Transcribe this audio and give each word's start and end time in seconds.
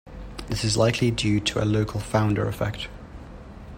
This 0.47 0.63
is 0.63 0.77
likely 0.77 1.11
due 1.11 1.39
to 1.41 1.63
a 1.63 1.63
local 1.63 1.99
founder 1.99 2.47
effect. 2.47 2.87